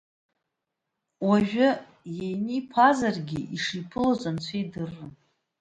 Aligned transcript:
Уажәы 1.27 1.67
Иениԥазаргьы 2.17 3.39
ишиԥылоз 3.55 4.21
Анцәа 4.29 4.55
идыррын. 4.61 5.11